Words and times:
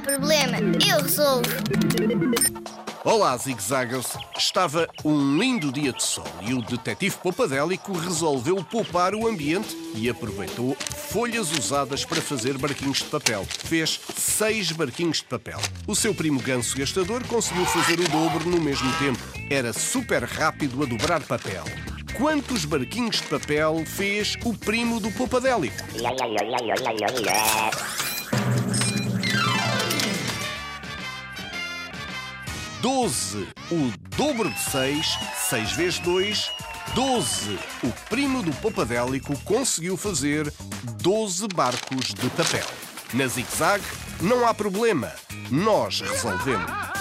problema, 0.00 0.58
eu 0.86 1.02
resolvo. 1.02 1.50
Olá, 3.04 3.36
zigzaggers. 3.36 4.16
Estava 4.36 4.88
um 5.04 5.38
lindo 5.38 5.70
dia 5.70 5.92
de 5.92 6.02
sol 6.02 6.26
e 6.42 6.52
o 6.52 6.60
detetive 6.60 7.16
Popadélico 7.18 7.92
resolveu 7.92 8.56
poupar 8.64 9.14
o 9.14 9.28
ambiente 9.28 9.76
e 9.94 10.10
aproveitou 10.10 10.76
folhas 10.80 11.56
usadas 11.56 12.04
para 12.04 12.20
fazer 12.20 12.58
barquinhos 12.58 12.98
de 12.98 13.04
papel. 13.04 13.46
Fez 13.48 14.00
seis 14.16 14.72
barquinhos 14.72 15.18
de 15.18 15.24
papel. 15.24 15.60
O 15.86 15.94
seu 15.94 16.12
primo 16.12 16.40
ganso 16.40 16.76
gastador 16.76 17.24
conseguiu 17.28 17.64
fazer 17.66 18.00
o 18.00 18.08
dobro 18.08 18.50
no 18.50 18.60
mesmo 18.60 18.92
tempo. 18.98 19.20
Era 19.48 19.72
super 19.72 20.24
rápido 20.24 20.82
a 20.82 20.86
dobrar 20.86 21.22
papel 21.22 21.64
quantos 22.18 22.64
barquinhos 22.64 23.20
de 23.20 23.26
papel 23.28 23.84
fez 23.84 24.36
o 24.44 24.54
primo 24.54 24.98
do 24.98 25.10
Popadélico? 25.12 25.76
12, 32.80 33.48
o 33.70 33.92
dobro 34.16 34.50
de 34.50 34.60
6, 34.60 35.18
6 35.48 35.72
vezes 35.72 35.98
2, 36.00 36.50
12. 36.94 37.58
O 37.82 37.92
primo 38.08 38.42
do 38.42 38.52
Papadélico 38.56 39.38
conseguiu 39.40 39.96
fazer 39.96 40.52
12 41.02 41.48
barcos 41.48 42.14
de 42.14 42.28
papel. 42.30 42.66
Na 43.14 43.26
zig-zag 43.26 43.82
não 44.20 44.46
há 44.46 44.52
problema, 44.52 45.12
nós 45.50 46.00
resolvemos. 46.00 46.95